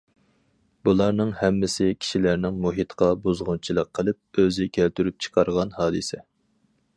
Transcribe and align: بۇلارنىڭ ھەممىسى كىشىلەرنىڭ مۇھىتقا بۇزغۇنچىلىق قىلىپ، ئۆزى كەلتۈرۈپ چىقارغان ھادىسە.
بۇلارنىڭ 0.87 1.33
ھەممىسى 1.41 1.89
كىشىلەرنىڭ 2.05 2.57
مۇھىتقا 2.63 3.11
بۇزغۇنچىلىق 3.27 3.93
قىلىپ، 3.99 4.43
ئۆزى 4.45 4.67
كەلتۈرۈپ 4.79 5.21
چىقارغان 5.27 5.77
ھادىسە. 5.83 6.25